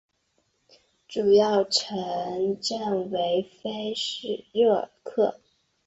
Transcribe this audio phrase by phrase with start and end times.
[1.07, 3.93] 主要城镇为菲
[4.51, 5.39] 热克。